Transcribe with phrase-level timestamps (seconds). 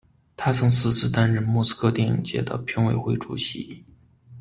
[0.35, 3.85] 他还曾四次担任莫斯科电影节的评委会主席。